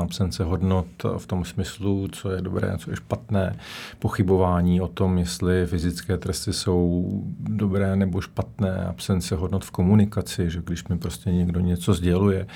[0.00, 0.86] Absence hodnot
[1.18, 3.56] v tom smyslu, co je dobré, co je špatné,
[3.98, 7.10] pochybování o tom, jestli fyzické tresty jsou
[7.40, 12.46] dobré nebo špatné, absence hodnot v komunikaci, že když mi prostě někdo něco sděluje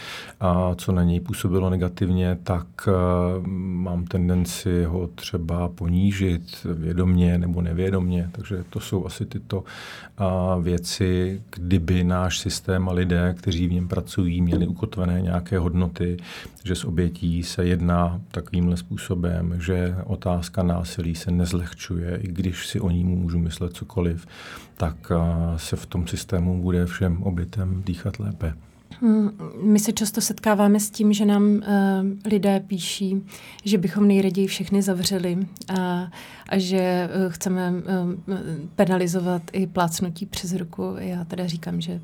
[0.41, 7.63] a co na něj působilo negativně, tak uh, mám tendenci ho třeba ponížit vědomně nebo
[7.63, 8.29] nevědomně.
[8.33, 13.89] Takže to jsou asi tyto uh, věci, kdyby náš systém a lidé, kteří v něm
[13.89, 16.17] pracují, měli ukotvené nějaké hodnoty,
[16.65, 22.81] že s obětí se jedná takovýmhle způsobem, že otázka násilí se nezlehčuje, i když si
[22.81, 24.27] o ní můžu myslet cokoliv,
[24.77, 25.13] tak
[25.57, 28.55] se v tom systému bude všem obětem dýchat lépe.
[29.01, 29.31] Hmm,
[29.63, 31.63] my se často setkáváme s tím, že nám uh,
[32.31, 33.23] lidé píší,
[33.65, 35.79] že bychom nejraději všechny zavřeli uh,
[36.49, 38.37] a že uh, chceme uh,
[38.77, 40.95] penalizovat i plácnutí přes ruku.
[40.99, 42.01] Já teda říkám, že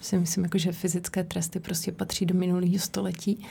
[0.00, 3.46] si myslím, jako, že fyzické tresty prostě patří do minulého století.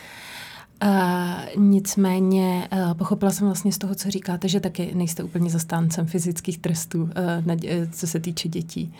[0.83, 6.05] Uh, nicméně uh, pochopila jsem vlastně z toho, co říkáte, že taky nejste úplně zastáncem
[6.05, 7.09] fyzických trestů, uh,
[7.45, 7.55] na,
[7.91, 8.93] co se týče dětí.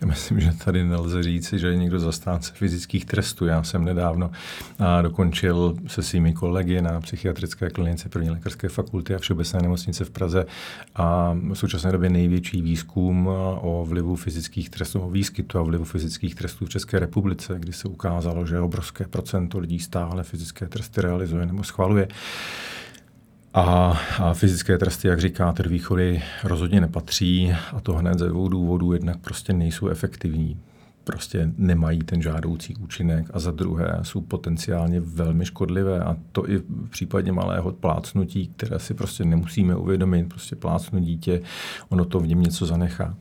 [0.00, 3.46] Já myslím, že tady nelze říci, že je někdo zastánce fyzických trestů.
[3.46, 4.30] Já jsem nedávno
[4.78, 10.10] a, dokončil se svými kolegy na psychiatrické klinice první lékařské fakulty a Všeobecné nemocnice v
[10.10, 10.46] Praze
[10.94, 13.26] a v současné době největší výzkum
[13.60, 17.88] o vlivu fyzických trestů, o výskytu a vlivu fyzických trestů v České republice, kdy se
[17.88, 22.08] ukázalo, že obrovské procento lidí stále fyzické tresty realizuje nebo schvaluje.
[23.56, 28.48] A, a fyzické tresty, jak říkáte, do výchovy rozhodně nepatří a to hned ze dvou
[28.48, 28.92] důvodů.
[28.92, 30.60] Jednak prostě nejsou efektivní,
[31.04, 36.58] prostě nemají ten žádoucí účinek a za druhé jsou potenciálně velmi škodlivé a to i
[36.58, 41.42] v případě malého plácnutí, které si prostě nemusíme uvědomit, prostě plácnu dítě,
[41.88, 43.16] ono to v něm něco zanechá.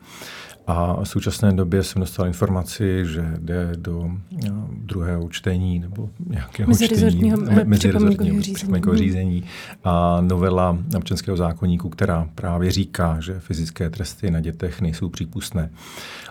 [0.67, 4.11] A v současné době jsem dostal informaci, že jde do
[4.49, 9.43] no, druhého čtení nebo nějakého čtení, mezirezortního připomínkového řízení
[9.83, 15.69] a novela občanského zákonníku, která právě říká, že fyzické tresty na dětech nejsou přípustné.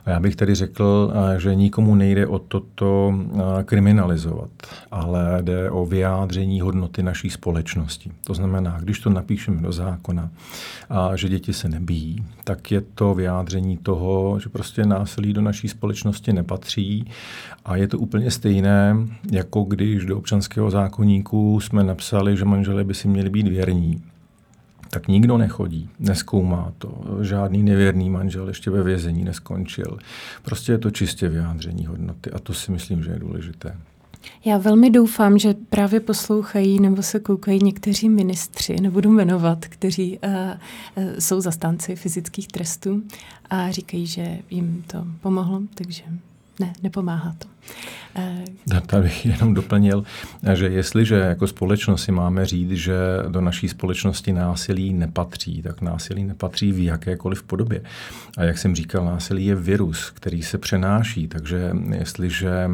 [0.06, 3.14] A já bych tedy řekl, že nikomu nejde o toto
[3.64, 4.50] kriminalizovat,
[4.90, 8.10] ale jde o vyjádření hodnoty naší společnosti.
[8.26, 10.30] To znamená, když to napíšeme do zákona,
[10.90, 15.68] a že děti se nebíjí, tak je to vyjádření toho, že prostě násilí do naší
[15.68, 17.10] společnosti nepatří
[17.64, 18.96] a je to úplně stejné,
[19.32, 24.02] jako když do občanského zákonníku jsme napsali, že manželé by si měli být věrní
[24.94, 27.18] tak nikdo nechodí, neskoumá to.
[27.22, 29.98] Žádný nevěrný manžel ještě ve vězení neskončil.
[30.42, 33.76] Prostě je to čistě vyjádření hodnoty a to si myslím, že je důležité.
[34.44, 40.30] Já velmi doufám, že právě poslouchají nebo se koukají někteří ministři, nebudu jmenovat, kteří uh,
[41.04, 43.02] uh, jsou zastánci fyzických trestů
[43.50, 46.02] a říkají, že jim to pomohlo, takže
[46.60, 47.48] ne, nepomáhá to.
[48.86, 50.04] Tady bych jenom doplnil,
[50.54, 52.94] že jestliže jako společnost si máme říct, že
[53.28, 57.82] do naší společnosti násilí nepatří, tak násilí nepatří v jakékoliv podobě.
[58.38, 62.70] A jak jsem říkal, násilí je virus, který se přenáší, takže jestliže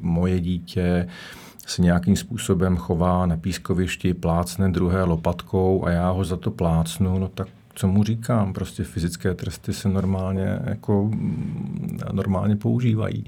[0.00, 1.08] moje dítě
[1.66, 7.18] se nějakým způsobem chová na pískovišti, plácne druhé lopatkou a já ho za to plácnu,
[7.18, 7.48] no tak
[7.82, 11.10] co mu říkám, prostě fyzické tresty se normálně, jako,
[12.12, 13.24] normálně používají.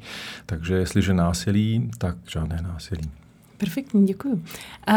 [0.46, 3.10] Takže jestliže násilí, tak žádné násilí.
[3.58, 4.44] Perfektní, děkuji.
[4.86, 4.94] A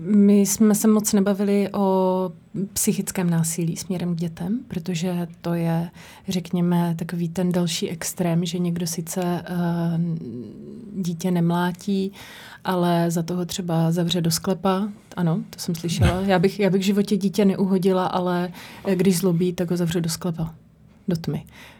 [0.00, 2.32] my jsme se moc nebavili o
[2.72, 5.90] psychickém násilí směrem k dětem, protože to je,
[6.28, 12.12] řekněme, takový ten další extrém, že někdo sice uh, dítě nemlátí,
[12.64, 14.88] ale za toho třeba zavře do sklepa.
[15.16, 16.20] Ano, to jsem slyšela.
[16.20, 18.52] Já bych, já bych v životě dítě neuhodila, ale
[18.94, 20.54] když zlobí, tak ho zavře do sklepa,
[21.08, 21.44] do tmy.
[21.44, 21.79] Uh,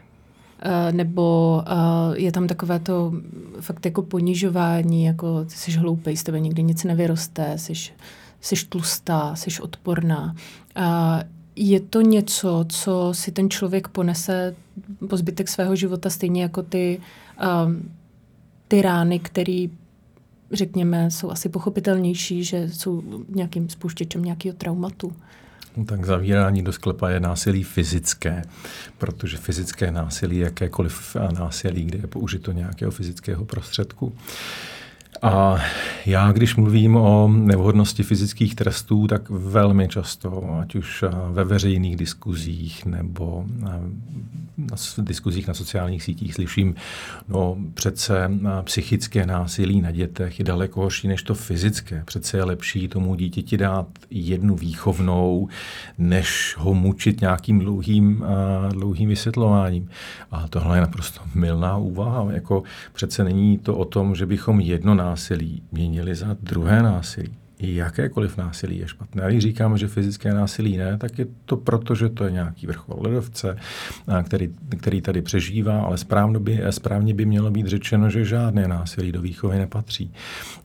[0.91, 3.13] nebo uh, je tam takové to
[3.59, 7.73] fakt jako ponižování, jako ty jsi hloupej, z tebe nikdy nic nevyroste, jsi,
[8.41, 10.35] jsi tlustá, jsi odporná.
[10.77, 10.83] Uh,
[11.55, 14.55] je to něco, co si ten člověk ponese
[15.09, 17.01] po zbytek svého života, stejně jako ty,
[17.43, 17.73] uh,
[18.67, 19.67] ty rány, které
[20.51, 25.13] řekněme, jsou asi pochopitelnější, že jsou nějakým spouštěčem nějakého traumatu.
[25.77, 28.43] No tak zavírání do sklepa je násilí fyzické,
[28.97, 34.15] protože fyzické násilí, jakékoliv násilí, kde je použito nějakého fyzického prostředku.
[35.21, 35.57] A
[36.05, 42.85] já, když mluvím o nevhodnosti fyzických trestů, tak velmi často, ať už ve veřejných diskuzích
[42.85, 43.79] nebo na
[44.97, 46.75] diskuzích na sociálních sítích slyším,
[47.29, 48.31] no přece
[48.63, 52.03] psychické násilí na dětech je daleko horší než to fyzické.
[52.05, 55.47] Přece je lepší tomu dítěti dát jednu výchovnou,
[55.97, 58.25] než ho mučit nějakým dlouhým,
[58.69, 59.89] dlouhým vysvětlováním.
[60.31, 62.27] A tohle je naprosto milná úvaha.
[62.31, 68.37] Jako přece není to o tom, že bychom jedno násilí měnili za druhé násilí jakékoliv
[68.37, 69.23] násilí je špatné.
[69.23, 72.67] A když říkáme, že fyzické násilí ne, tak je to proto, že to je nějaký
[72.67, 73.57] vrchol ledovce,
[74.23, 79.11] který, který tady přežívá, ale správně by, správně by mělo být řečeno, že žádné násilí
[79.11, 80.13] do výchovy nepatří.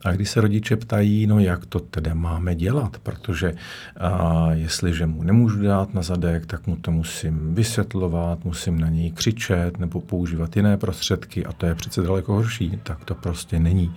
[0.05, 3.53] A když se rodiče ptají, no jak to tedy máme dělat, protože
[3.97, 9.11] a, jestliže mu nemůžu dát na zadek, tak mu to musím vysvětlovat, musím na něj
[9.11, 13.95] křičet nebo používat jiné prostředky a to je přece daleko horší, tak to prostě není.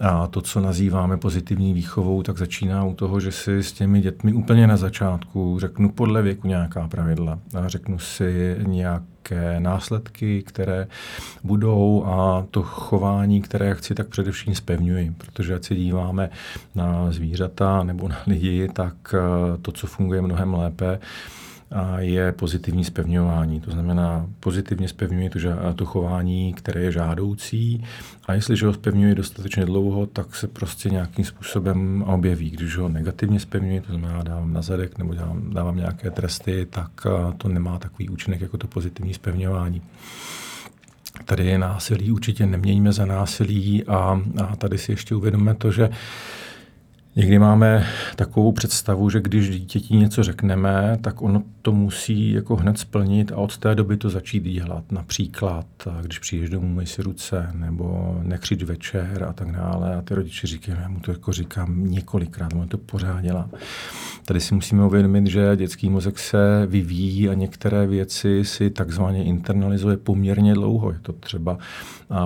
[0.00, 4.32] A to, co nazýváme pozitivní výchovou, tak začíná u toho, že si s těmi dětmi
[4.32, 10.86] úplně na začátku řeknu podle věku nějaká pravidla a řeknu si nějaké následky, které
[11.44, 16.30] budou a to chování, které chci, tak především spevňuji, protože ať se díváme
[16.74, 19.18] na zvířata nebo na lidi, tak eh,
[19.62, 20.98] to, co funguje mnohem lépe,
[21.98, 23.60] je pozitivní spevňování.
[23.60, 25.38] To znamená, pozitivně spevňuji to,
[25.74, 27.84] to chování, které je žádoucí
[28.26, 32.50] a jestliže ho spevňuji dostatečně dlouho, tak se prostě nějakým způsobem objeví.
[32.50, 36.90] Když ho negativně spevňuji, to znamená dávám na zadek nebo dávám, dávám nějaké tresty, tak
[37.36, 39.82] to nemá takový účinek jako to pozitivní spevňování.
[41.24, 45.90] Tady je násilí, určitě neměníme za násilí a, a tady si ještě uvědomíme to, že
[47.16, 52.78] Někdy máme takovou představu, že když dítěti něco řekneme, tak ono to musí jako hned
[52.78, 54.92] splnit a od té doby to začít dělat.
[54.92, 55.66] Například,
[56.02, 59.96] když přijdeš domů, myj si ruce, nebo nekřič večer a tak dále.
[59.96, 63.48] A ty rodiče říkají, já mu to jako říkám několikrát, on to pořád dělá.
[64.24, 69.96] Tady si musíme uvědomit, že dětský mozek se vyvíjí a některé věci si takzvaně internalizuje
[69.96, 70.90] poměrně dlouho.
[70.90, 71.58] Je to třeba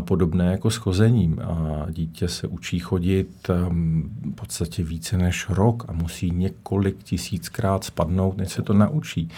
[0.01, 1.38] podobné jako s chozením.
[1.38, 8.37] A dítě se učí chodit v podstatě více než rok a musí několik tisíckrát spadnout,
[8.37, 9.29] než se to naučí.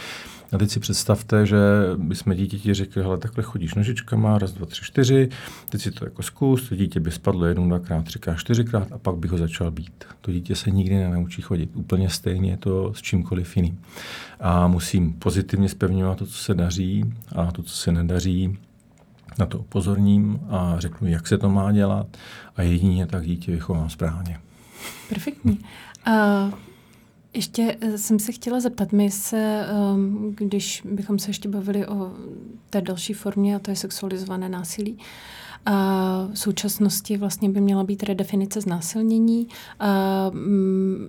[0.52, 1.56] A teď si představte, že
[1.96, 5.28] bychom dítěti řekli, hele, takhle chodíš nožičkama, raz, dva, tři, čtyři,
[5.68, 9.16] teď si to jako zkus, to dítě by spadlo jednou, dvakrát, třikrát, čtyřikrát a pak
[9.16, 10.04] bych ho začal být.
[10.20, 11.70] To dítě se nikdy nenaučí chodit.
[11.74, 13.80] Úplně stejně je to s čímkoliv jiným.
[14.40, 17.04] A musím pozitivně spevňovat to, co se daří
[17.36, 18.58] a to, co se nedaří,
[19.38, 22.06] na to upozorním a řeknu, jak se to má dělat
[22.56, 24.38] a jedině tak dítě vychovám správně.
[25.08, 25.58] Perfektní.
[26.06, 26.54] Uh,
[27.34, 32.12] ještě eh, jsem se chtěla zeptat, my se, um, když bychom se ještě bavili o
[32.70, 34.98] té další formě, a to je sexualizované násilí,
[35.66, 35.72] a
[36.32, 39.48] v současnosti vlastně by měla být redefinice znásilnění.
[39.80, 41.08] A, um,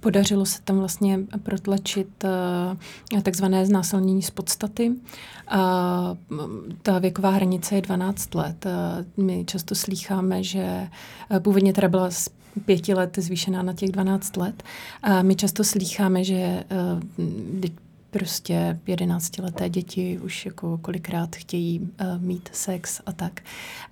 [0.00, 2.24] Podařilo se tam vlastně protlačit
[3.12, 4.92] uh, takzvané znásilnění z podstaty.
[5.48, 6.16] A
[6.82, 8.66] ta věková hranice je 12 let.
[8.66, 10.88] Uh, my často slýcháme, že
[11.30, 12.10] uh, původně teda byla
[12.64, 14.62] pěti let zvýšená na těch 12 let.
[15.02, 16.64] A my často slýcháme, že
[17.18, 17.70] uh,
[18.10, 23.40] prostě jedenáctileté děti už jako kolikrát chtějí uh, mít sex a tak.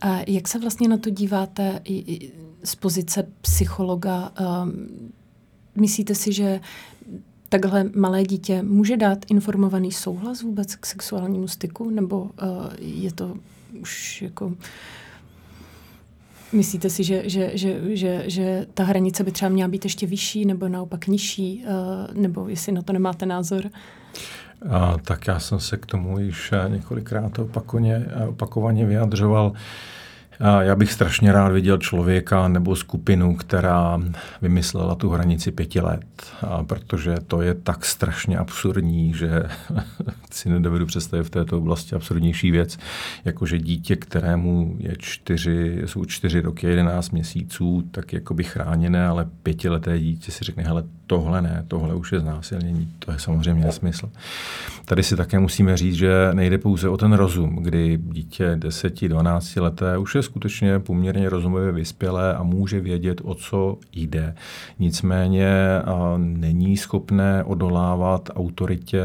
[0.05, 2.33] Uh, jak se vlastně na to díváte i, i
[2.65, 4.33] z pozice psychologa?
[4.41, 4.69] Uh,
[5.77, 6.61] Myslíte si, že
[7.49, 12.31] takhle malé dítě může dát informovaný souhlas vůbec k sexuálnímu styku, nebo uh,
[12.79, 13.35] je to
[13.81, 14.53] už jako...
[16.53, 20.45] Myslíte si, že, že, že, že, že ta hranice by třeba měla být ještě vyšší
[20.45, 23.65] nebo naopak nižší, uh, nebo jestli na to nemáte názor?
[24.71, 29.53] A, tak já jsem se k tomu již několikrát opakovaně, opakovaně vyjadřoval.
[30.61, 34.01] Já bych strašně rád viděl člověka nebo skupinu, která
[34.43, 36.05] vymyslela tu hranici pěti let,
[36.67, 39.43] protože to je tak strašně absurdní, že
[40.31, 42.79] si nedovedu představit v této oblasti absurdnější věc,
[43.25, 49.07] jako že dítě, kterému je čtyři, jsou čtyři roky, jedenáct měsíců, tak jako by chráněné,
[49.07, 52.93] ale pětileté dítě si řekne, hele, tohle ne, tohle už je znásilnění.
[52.99, 54.11] To je samozřejmě nesmysl.
[54.85, 59.99] Tady si také musíme říct, že nejde pouze o ten rozum, kdy dítě 10-12 leté
[59.99, 64.35] už je skutečně poměrně rozumově vyspělé a může vědět, o co jde.
[64.79, 65.49] Nicméně
[66.17, 69.03] není schopné odolávat autoritě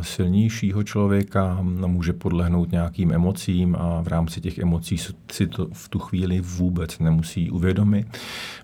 [0.00, 4.98] silnějšího člověka, může podlehnout nějakým emocím a v rámci těch emocí
[5.32, 8.06] si to v tu chvíli vůbec nemusí uvědomit,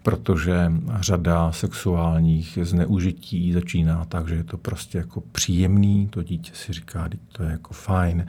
[0.02, 6.72] protože řada sexuálních zneužití začíná tak, že je to prostě jako příjemný, to dítě si
[6.72, 8.26] říká, to je jako fajn,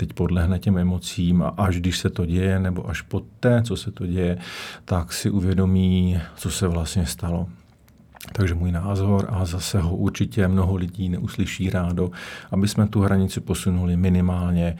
[0.00, 3.90] teď podlehne těm emocím a až když se to děje, nebo až poté, co se
[3.90, 4.38] to děje,
[4.84, 7.46] tak si uvědomí, co se vlastně stalo.
[8.32, 12.10] Takže můj názor, a zase ho určitě mnoho lidí neuslyší rádo,
[12.50, 14.76] aby jsme tu hranici posunuli minimálně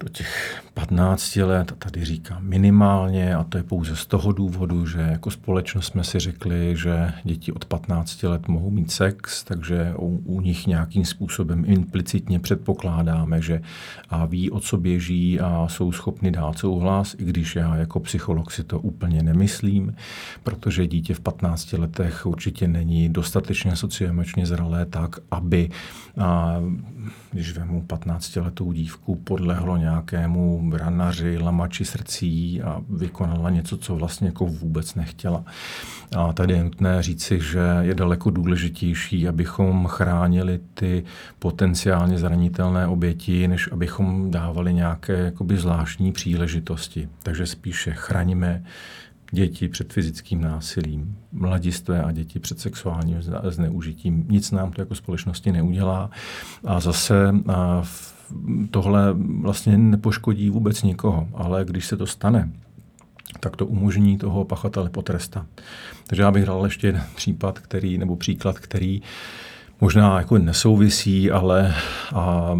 [0.00, 4.86] do těch 15 let, a tady říkám minimálně, a to je pouze z toho důvodu,
[4.86, 9.94] že jako společnost jsme si řekli, že děti od 15 let mohou mít sex, takže
[9.98, 13.62] u, u nich nějakým způsobem implicitně předpokládáme, že
[14.08, 18.50] a ví, o co běží a jsou schopni dát souhlas, i když já jako psycholog
[18.50, 19.94] si to úplně nemyslím,
[20.42, 25.70] protože dítě v 15 letech určitě není dostatečně socioemočně zralé tak, aby,
[26.18, 26.56] a,
[27.32, 34.26] když vemu 15 letou dívku, podlehlo nějakému branaři, lamači srdcí a vykonala něco, co vlastně
[34.26, 35.44] jako vůbec nechtěla.
[36.16, 41.04] A tady je nutné říci, že je daleko důležitější, abychom chránili ty
[41.38, 47.08] potenciálně zranitelné oběti, než abychom dávali nějaké jakoby zvláštní příležitosti.
[47.22, 48.62] Takže spíše chraňme
[49.36, 54.26] děti před fyzickým násilím, mladistvé a děti před sexuálním zneužitím.
[54.28, 56.10] Nic nám to jako společnosti neudělá.
[56.64, 57.82] A zase a
[58.70, 62.52] tohle vlastně nepoškodí vůbec nikoho, ale když se to stane,
[63.40, 65.46] tak to umožní toho pachatele potrestat.
[66.06, 69.02] Takže já bych dal ještě jeden případ, který, nebo příklad, který
[69.80, 71.74] možná jako nesouvisí, ale
[72.14, 72.56] a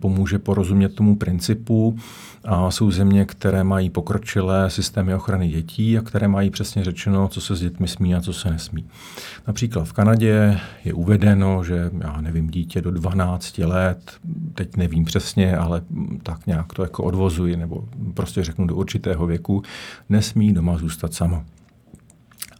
[0.00, 1.98] pomůže porozumět tomu principu.
[2.48, 7.40] A jsou země, které mají pokročilé systémy ochrany dětí a které mají přesně řečeno, co
[7.40, 8.86] se s dětmi smí a co se nesmí.
[9.46, 14.12] Například v Kanadě je uvedeno, že já nevím, dítě do 12 let,
[14.54, 15.82] teď nevím přesně, ale
[16.22, 19.62] tak nějak to jako odvozuji, nebo prostě řeknu do určitého věku,
[20.08, 21.44] nesmí doma zůstat samo.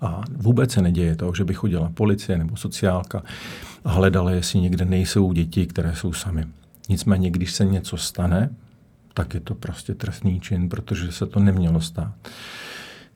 [0.00, 3.22] A vůbec se neděje to, že by chodila policie nebo sociálka
[3.86, 6.44] hledala, jestli někde nejsou děti, které jsou sami.
[6.88, 8.50] Nicméně, když se něco stane,
[9.14, 12.12] tak je to prostě trestný čin, protože se to nemělo stát.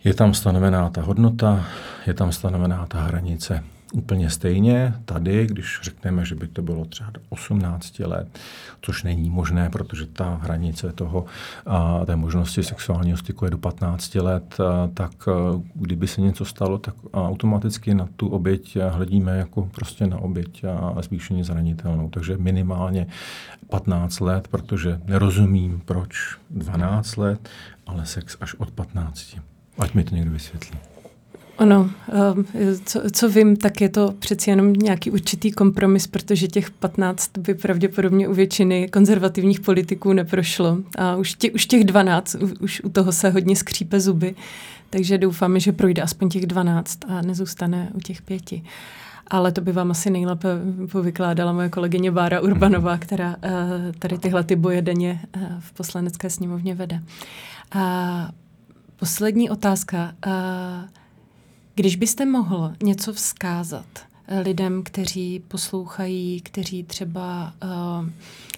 [0.05, 1.67] Je tam stanovená ta hodnota,
[2.07, 3.65] je tam stanovená ta hranice.
[3.93, 8.39] Úplně stejně tady, když řekneme, že by to bylo třeba do 18 let,
[8.83, 11.25] což není možné, protože ta hranice toho,
[12.07, 14.59] té možnosti sexuálního styku je do 15 let,
[14.95, 15.29] tak
[15.75, 21.03] kdyby se něco stalo, tak automaticky na tu oběť hledíme jako prostě na oběť a
[21.03, 22.11] zvýšeně zranitelnou.
[22.11, 23.07] Takže minimálně
[23.71, 27.49] 15 let, protože nerozumím, proč 12 let,
[27.87, 29.37] ale sex až od 15.
[29.79, 30.79] Ať mi to někdo vysvětlí.
[31.61, 31.91] Ono,
[32.55, 37.39] eh, co, co vím, tak je to přeci jenom nějaký určitý kompromis, protože těch 15
[37.39, 40.79] by pravděpodobně u většiny konzervativních politiků neprošlo.
[40.99, 44.35] A už, tě, už těch 12, už u toho se hodně skřípe zuby,
[44.91, 48.63] takže doufáme, že projde aspoň těch 12 a nezůstane u těch pěti.
[49.27, 50.49] Ale to by vám asi nejlépe
[50.93, 53.53] povykládala moje kolegyně Bára Urbanová, která uh,
[53.99, 57.03] tady tyhle ty boje denně uh, v poslanecké sněmovně vede.
[57.73, 58.31] A
[58.97, 60.13] poslední otázka.
[60.27, 61.00] Uh,
[61.81, 63.87] když byste mohl něco vzkázat
[64.29, 68.09] eh, lidem, kteří poslouchají, kteří třeba uh,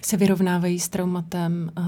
[0.01, 1.83] se vyrovnávají s traumatem, uh,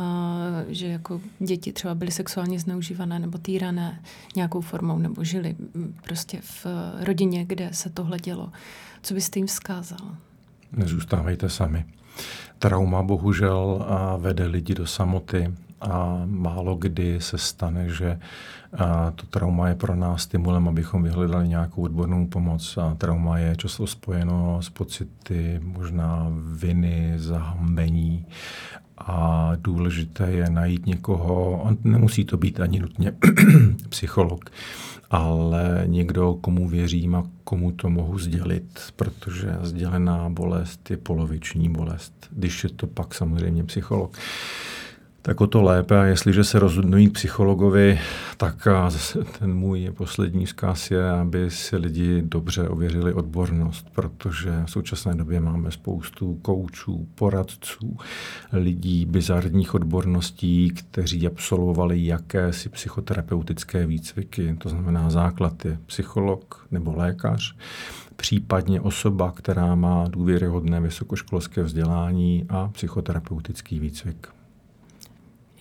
[0.68, 4.02] že jako děti třeba byly sexuálně zneužívané nebo týrané
[4.36, 6.66] nějakou formou, nebo žili mm, prostě v
[7.00, 8.52] rodině, kde se tohle dělo.
[9.02, 10.16] Co byste jim vzkázal?
[10.72, 11.86] Nezůstávejte sami.
[12.60, 13.86] Trauma bohužel
[14.18, 18.20] vede lidi do samoty a málo kdy se stane, že
[18.78, 22.78] a to trauma je pro nás stimulem, abychom vyhledali nějakou odbornou pomoc.
[22.78, 28.26] A trauma je často spojeno s pocity možná viny, zahambení
[28.98, 33.14] a důležité je najít někoho, a nemusí to být ani nutně
[33.90, 34.50] psycholog,
[35.10, 42.14] ale někdo, komu věřím a komu to mohu sdělit, protože sdělená bolest je poloviční bolest,
[42.32, 44.18] když je to pak samozřejmě psycholog
[45.26, 46.00] tak o to lépe.
[46.00, 48.00] A jestliže se rozhodnují psychologovi,
[48.38, 48.68] tak
[49.40, 55.40] ten můj poslední vzkaz je, aby si lidi dobře ověřili odbornost, protože v současné době
[55.40, 57.98] máme spoustu koučů, poradců,
[58.54, 64.56] lidí bizarních odborností, kteří absolvovali jakési psychoterapeutické výcviky.
[64.58, 67.56] To znamená, základ je psycholog nebo lékař,
[68.16, 74.35] případně osoba, která má důvěryhodné vysokoškolské vzdělání a psychoterapeutický výcvik.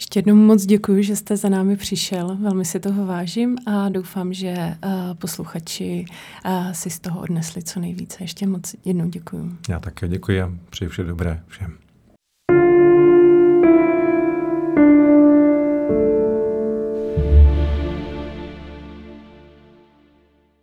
[0.04, 2.36] Ještě jednou moc děkuji, že jste za námi přišel.
[2.40, 6.04] Velmi si toho vážím a doufám, že uh, posluchači
[6.44, 8.24] uh, si z toho odnesli co nejvíce.
[8.24, 9.56] Ještě moc jednou děkuji.
[9.68, 11.72] Já také děkuji a přeji vše dobré všem.